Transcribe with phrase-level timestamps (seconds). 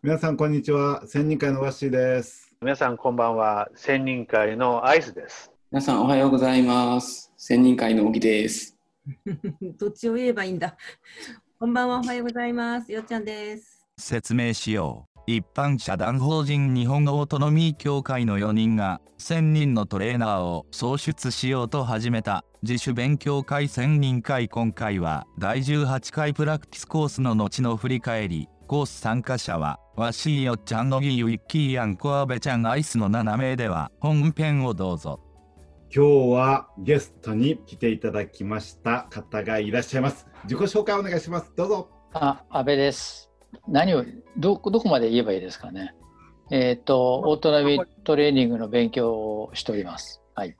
[0.00, 1.02] 皆さんこんにちは。
[1.08, 2.54] 千人会のワッシーです。
[2.60, 3.68] 皆さんこんばんは。
[3.74, 5.50] 千人会のアイスです。
[5.72, 7.32] 皆さんおはようございます。
[7.36, 8.78] 千人会の小木です。
[9.76, 10.76] どっちを言えばいいんだ。
[11.58, 12.92] こんばんはおはようございます。
[12.92, 13.88] よっちゃんです。
[13.98, 15.20] 説明しよう。
[15.26, 22.44] 一般社団法人日本オートノミー協会の4人が1000人のトレーナーを創出しようと始めた。
[22.62, 24.48] 自主勉強会1000人会。
[24.48, 35.20] 今回は第18回プラクティスコースの後の振り返りコース参加者はわしよっちゃんのぎウィッキーやんこあべちゃんアイスの7名では本編をどうぞ。
[35.90, 40.26] 今日はゲストに来ていただきました方がいらっしゃいます。
[40.44, 41.50] 自己紹介お願いします。
[41.56, 41.88] どうぞ。
[42.12, 43.30] あ、安倍です。
[43.66, 44.04] 何を
[44.36, 45.94] どどこまで言えばいいですかね。
[46.50, 50.20] えっ、ー、とオートナビトレーニングの勉強をしております。
[50.34, 50.54] はい。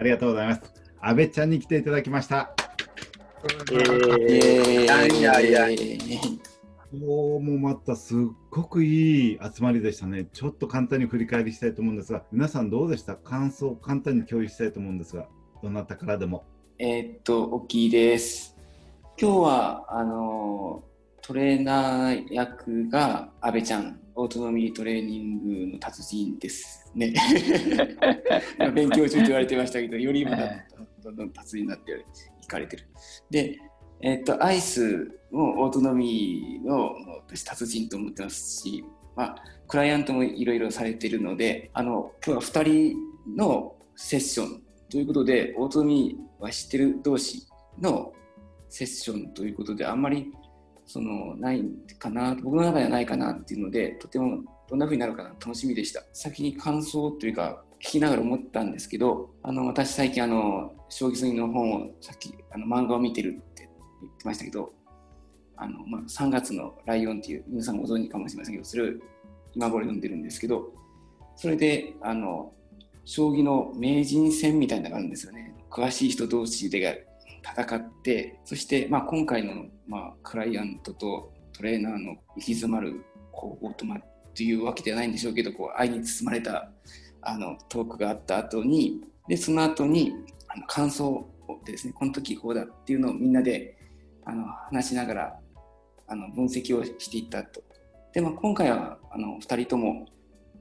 [0.00, 0.62] ありがとうございます。
[1.00, 2.52] 安倍ちゃんに来ていただきました。
[3.70, 6.40] えー、いやいやいや
[6.92, 8.18] 今日もまたすっ
[8.50, 10.24] ごくいい集まりでしたね。
[10.32, 13.14] ちょっと簡単に振り返りしたいと思うんですが、皆さんどうでした？
[13.14, 15.28] 感想を簡単に共有したいと思うんですが、
[15.62, 16.44] どなたからでも。
[16.80, 18.56] えー、っと、大きいです。
[19.20, 20.82] 今日は、あの、
[21.22, 27.14] トレーナー役が阿部ちゃん、オートノミートレーニングの達人ですね。
[28.74, 30.66] 勉強中と言われてましたけど、よりまだ
[31.04, 32.04] どんどん達人になって
[32.42, 32.88] いかれてる。
[33.30, 33.60] で、
[34.02, 36.94] えっと、アイスもオートノミーの
[37.26, 38.84] 私達人と思ってますし、
[39.14, 39.36] まあ、
[39.68, 47.46] クライアントもいろいろされてるのであの今日は2人のセッションということでオートノミーは知ってる同士
[47.78, 48.12] の
[48.70, 50.32] セッションということであんまり
[50.86, 51.62] そのない
[51.98, 56.02] かな僕の中ではないかなっていうのでとてもどんな風になるかな楽しみでした。
[56.12, 63.40] 先に感想というか聞きながら思ったんですけどあの私最近あの将棋の本をさっきあの漫画を見てる
[64.00, 64.72] 言ってましたけど、
[65.56, 68.92] あのまあ、3月のライオンっていう皆さんご存知かもしれませんけどそれを
[69.54, 70.72] 今頃読んでるんですけど
[71.36, 72.52] それであの
[73.04, 75.54] 将棋の名人戦みたいなのがあるんですよね。
[75.70, 77.06] 詳しい人同士で
[77.42, 83.02] 戦ってそして、まあ、今回の、まあ、クライアントとトレーナーの行き詰まる
[83.32, 84.02] こうオートマっ
[84.34, 86.70] ていうわけではないんでしょうけどこう愛に包まれた
[87.22, 90.14] あのトークがあった後にでその後に
[90.48, 91.26] あの感想
[91.64, 93.76] でですねこの時こうだっていうのをみんなで
[94.30, 95.40] あの話しながら
[96.06, 97.62] あの分析をしていったと。
[98.12, 100.06] で、も今回はあの2人とも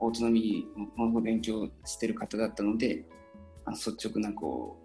[0.00, 3.04] オートノミーの勉強してる方だったので
[3.64, 4.82] あの率直なこ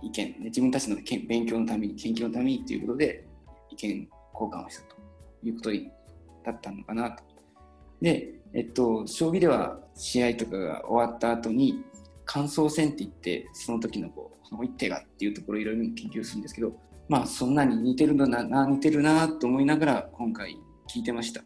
[0.00, 0.96] う意見、ね、自分たちの
[1.26, 3.26] 勉強のために研究のためにということで
[3.70, 4.96] 意見交換をしたと
[5.42, 5.70] いうこと
[6.44, 7.24] だったのかなと。
[8.00, 11.84] で、えっと、将棋では試合とかが終わった後に
[12.24, 16.72] 感想戦って言ってその時のこうその一手がっていうところをいろいろ研究するんですけど
[17.10, 20.56] まあそんなに似てるのな似てるなと思いながら今回
[20.88, 21.42] 聞いてました。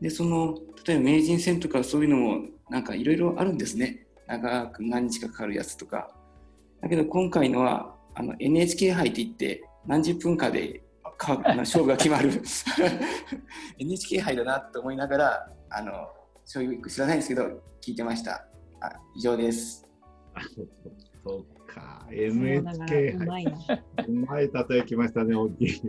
[0.00, 0.56] でその
[0.86, 4.06] 例えば名人戦とかそういうのもなんかいろいろあるんですね。
[4.28, 6.14] 長く何日かかかるやつとか。
[6.80, 10.80] だけど今回のはあの NHK 杯って言って何十分かで
[11.18, 12.30] か勝負が決まる。
[13.80, 15.92] NHK 杯だなと思いながらあの
[16.44, 17.42] そういう知らないんですけど
[17.84, 18.46] 聞いてました。
[18.80, 19.84] あ以上です。
[21.24, 25.80] そうか、NHK うまいうまい例えきましたね、大きい。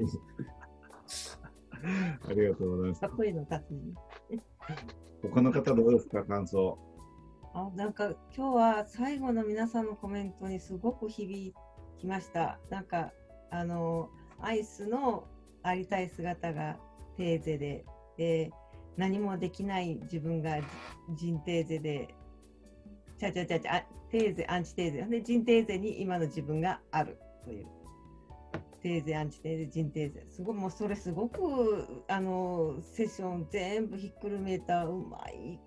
[2.28, 3.07] ありがとうございます。
[3.16, 3.95] 声の達人。
[5.22, 6.78] 他の方どうですか、感想。
[7.53, 11.53] あなんか今日は最後の皆さんのコメントにすごく響
[11.97, 12.59] きました。
[12.69, 13.12] なんか
[13.50, 15.28] あのアイスの
[15.63, 16.78] ありたい姿が
[17.18, 17.85] テーゼで、
[18.18, 18.51] で
[18.97, 20.59] 何もできない自分が
[21.16, 22.13] 人テーゼで
[23.19, 25.02] ちゃちゃちゃちゃテーゼアンチテーゼ。
[25.03, 27.18] で人テーゼに今の自分がある。
[27.44, 27.68] という。
[28.81, 30.25] テーゼアンチテーゼ人テーゼ。
[30.30, 35.59] すごいもうそれすごくあのセッション全部ひっくるめたうまい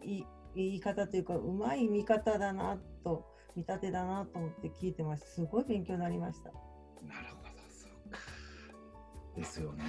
[0.54, 6.50] 言い方というかうまい見方だなと見立てだなと思って聞いてましたすごい勉強になりました。
[7.06, 7.50] なるほど。
[7.68, 8.18] そうか。
[9.36, 9.84] ですよね。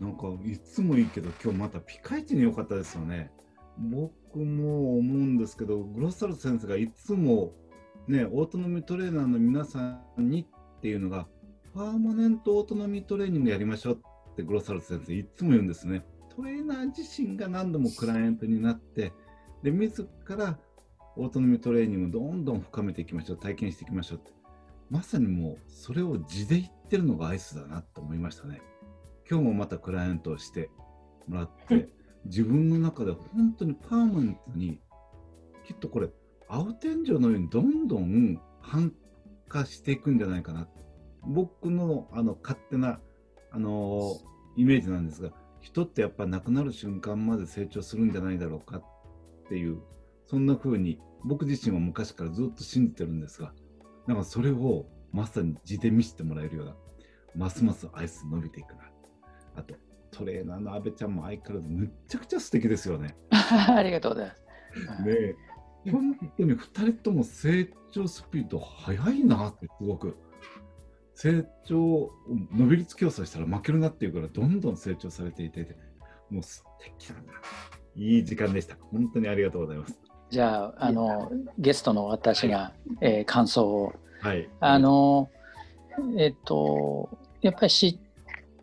[0.00, 3.30] なんかいつもいいけど今日またピカイチに良かったですよね。
[3.78, 7.52] 僕僕も思うんですけどグロッサル先生がいつも
[8.06, 11.26] ねオートノミートレーナーの皆さんにっていうのが
[11.74, 14.00] パーマネントオートノミートレーニングやりましょう
[14.32, 16.04] ってグロッサル先生いつも言うんですね。
[16.34, 19.12] トレーナー自身が何度もクライアントになって
[19.62, 20.58] で自ら
[21.16, 24.32] オートノミートレーニングをどんどん深めていきましょう体験していきましょうって。
[24.90, 28.60] まさにもうそれを地で言ってるのがアイスだなと思いましたね。
[29.28, 30.70] 今日もまたクライアントをして
[31.26, 31.88] もらって
[32.28, 34.80] 自分の中で本当にパーマネントに
[35.66, 36.08] きっとこれ
[36.48, 38.92] 青天井のようにどんどん繁
[39.48, 40.68] 華していくんじゃないかな。
[41.22, 43.00] 僕のあの勝手な
[43.50, 44.16] あの
[44.56, 45.30] イメージなんですが
[45.60, 48.84] 人ってやっぱ亡くなる瞬間まで成長するんじゃないだろうかっ
[49.48, 49.80] ていう
[50.26, 53.52] そんな風に僕自身は昔からずっと信じてるんですが
[54.06, 56.76] なんかそれをまさに字で見せてもらえるような
[57.34, 58.90] ますますアイス伸びていくな。
[59.56, 59.74] あと
[60.10, 63.14] トレーナーの阿部ちゃんも相変わらずむっちゃくちゃ素敵ですよね。
[63.30, 64.28] ありがとうござい
[64.86, 65.02] ます。
[65.02, 65.36] ねえ。
[65.90, 70.16] 本当に2人とも成長スピード速いなってすごく。
[71.14, 72.10] 成長
[72.52, 75.76] 伸び率競争したら負けるなっていうからどんどん成長されていて
[76.30, 77.22] もう素敵だな。
[77.96, 78.76] いい時間でした。
[78.92, 79.98] 本当にありがとうございます。
[80.30, 83.94] じゃあ、あの、ゲストの私が、えー感想を。
[84.20, 84.48] はい。
[84.60, 85.30] あの、
[86.16, 87.08] えっと、
[87.40, 87.98] やっぱり知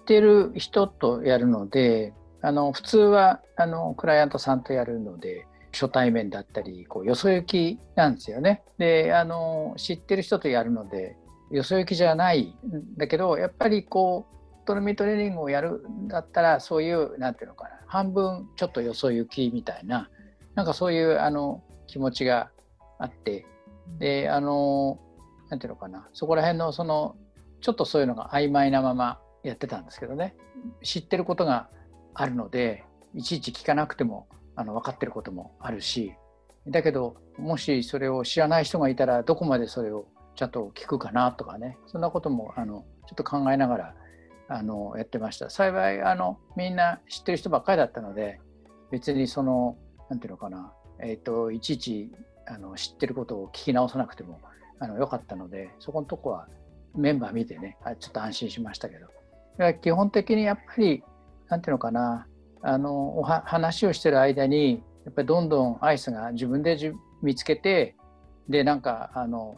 [0.05, 8.63] ってる人とやるので、あの、普通は、あの、クライアントさんとやるので、初対面だったり、こう、よそ行きなんですよね。
[8.77, 11.17] で、あの、知ってる人とやるので、
[11.49, 20.09] よそ行きじゃないんだけど、やっぱりこう、トレミトレーニングをやるんだったら、そういう、なんていうのかな、半分ちょっとよそ行きみたいな、
[20.53, 22.51] なんかそういうあの気持ちが
[22.99, 23.45] あって、
[23.99, 24.99] で、あの、
[25.49, 27.15] なんていうのかな、そこら辺のその、
[27.61, 30.35] ちょっとそういうのが曖昧なままやってたんですけどね、
[30.83, 31.69] 知ってることが
[32.13, 32.83] あるので、
[33.13, 36.13] いちいち聞かなくてもあの分かってることもあるし、
[36.67, 43.95] だけど、もしそれを知らない人がいたら、どこまでそれをちゃんと聞くかなとかね、そんなこともあのちょっと考えながら
[44.47, 45.49] あのやってました。
[45.49, 48.39] 幸いあの、みんな知ってる人ばっかりだったので、
[48.91, 49.77] 別にその、
[50.09, 52.11] なんていうのかな、えっ、と、いちいち
[52.47, 54.39] あの知ってることを聞き直さなくても
[54.79, 56.47] あのよかったので、そこのとこは
[56.95, 59.07] メンバー見てね、あちょっと安心しましたけど、
[59.81, 61.03] 基本的にやっぱり、
[61.49, 62.27] なんていうのかな、
[62.61, 66.91] あのおは話をしてる間に、やっぱりどんどんアイスが自分でじ
[67.21, 67.95] 見つけて、
[68.49, 69.57] で、なんか、あの、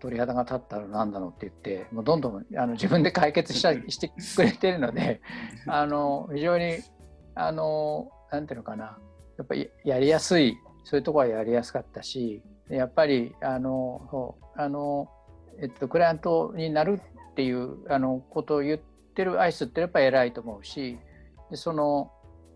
[0.00, 5.20] 鳥肌が立ったらなんだろうって言って、もうどんどんあの自分で解決したり してくれてるので、
[5.66, 6.78] あの非常に、
[7.34, 8.98] あの、なんていうのかな、
[9.36, 15.08] やっぱりやりやすい、そういうところはやりやすかったし、やっぱり、あの、そうあの、
[15.60, 17.00] えっと、クライアントになる
[17.30, 20.98] っていうあのことを言っててるアイスってやっぱ偉いと思うし、
[21.50, 22.10] でその、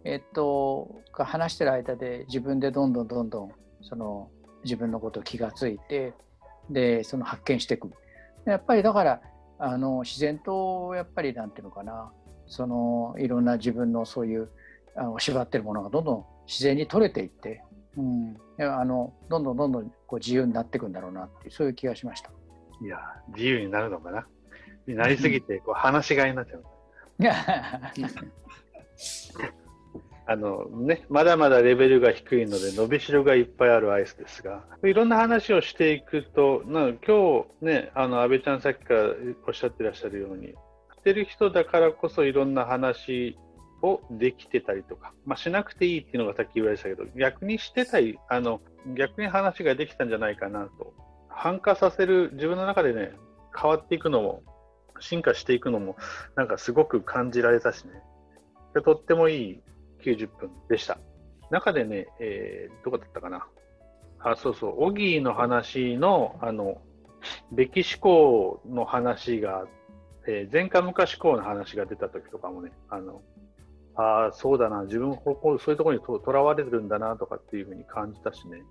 [0.05, 3.53] えっと、話してる間で自分でどんどんどんどん
[3.83, 4.31] その
[4.65, 6.15] 自分のことを気がついて、
[6.71, 7.91] で、その発見していく。
[8.47, 9.21] やっぱりだから、
[9.59, 12.13] あの自然とやっぱりなんていうのかな、
[12.47, 14.49] そのいろんな自分のそういう
[14.97, 17.63] あの縛ってるものがどんどん自然に取れていって、
[17.97, 22.31] うん、いあのどんどんどんどんこう自由になっていくんだろうなっていうそういう気がしました。
[22.83, 22.99] いや、
[23.29, 24.27] 自由になるのかな。
[24.87, 26.65] になりすぎて、こう、話し飼いになっちゃう。
[30.27, 39.11] あのね、まだまだレベルが低いので、伸びしろがいっぱいあるアイスですが、いろんな話をしていくと、な今日ね、あの安倍ちゃんさっきから
[39.47, 40.51] おっしゃってらっしゃるように、知
[41.01, 43.37] ってる人だからこそいろんな話
[43.83, 48.63] をできてたりとか、まあ、しなくていいっていうのがさっき言われてたけど、逆にしてたい、あの
[48.97, 50.95] 逆に話ができたんじゃないかなと、
[51.29, 53.13] 反化させる、自分の中でね、
[53.55, 54.43] 変わっていくのも、
[55.01, 55.97] 進化していくのも、
[56.37, 57.93] なんかすごく感じられたしね、
[58.85, 59.63] とってもいい
[60.03, 60.99] 90分でした。
[61.51, 63.47] 中でね、えーどこだったかな。
[64.19, 66.81] あ、そうそう、オギーの話の、あの、
[67.53, 69.67] べき思考の話が、
[70.27, 73.23] えー前科昔思考の話が出た時とかもね、あの、
[73.97, 78.63] ああ、そうだな、自分ここそういうところにとらわれてるんだなとかっていうふうに感じたしね。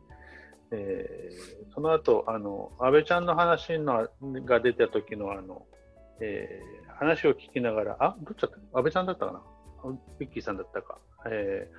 [0.72, 4.08] えーその後、あの、安倍ちゃんの話の
[4.46, 5.66] が出た時の、あの、
[6.24, 8.58] えー話を聞きながら、あ、どっちだった？
[8.78, 9.42] 安倍ちゃんだったかな？
[10.20, 11.00] ビッキーさんだったか。
[11.30, 11.70] え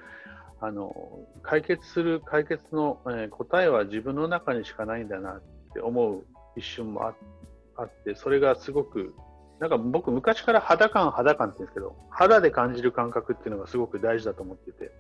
[0.61, 6.25] ーあの、解決する、解決の、えー答えは自分の中にしかないんだなって思う
[6.57, 9.15] 一瞬もあって、それがすごく、
[9.61, 14.91] なんか僕昔から肌感、肌感って言うんですけど、肌で感じる感覚っていうのがすごく大事だと思ってて、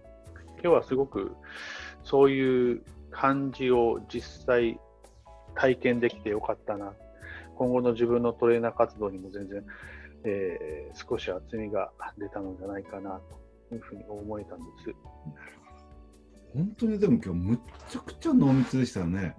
[0.62, 1.34] 今日はすごく
[2.02, 4.78] そういう感じを実際
[5.54, 6.92] 体験できてよかったな。
[7.54, 9.64] 今後の自分のトレーナー活動にも全然、
[10.24, 13.20] えー少し厚みが出たのじゃないかな
[13.68, 14.94] というふうに思えたんです。
[16.54, 17.58] 本当にでも今日むっ
[17.88, 19.34] ちゃくちゃ濃密でしたよね。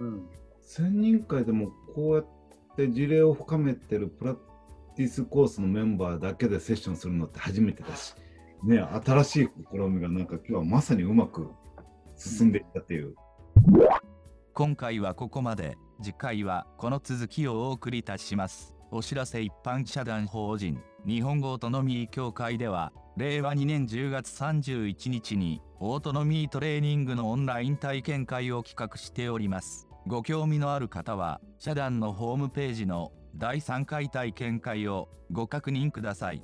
[0.00, 0.28] うんうん。
[0.62, 2.26] 専任会でもこうやっ
[2.76, 4.36] て事例を深めてるプラ
[4.94, 8.14] ティスコースのメンバーだけでセッションするのって初めてだし、
[8.64, 11.50] ね、新しい試みがなんか今日はまさにうまく
[12.16, 13.14] 進んでいったっていう。
[14.54, 18.74] 今回はここまで次回はこの続きをお送りいたします。
[18.90, 29.88] お知らせ一般社団法人日本語オートノミー協会では令和2年10月31日にオートノミートレーニングのオンライン体験会を企画しております。
[30.06, 36.42] ご興味のある方は社団のホームページの第3回体験会をご確認ください。